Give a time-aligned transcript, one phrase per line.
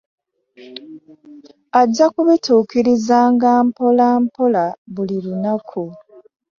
[1.81, 5.83] Ajja kubituukirizanga mpolampola buli lunaku.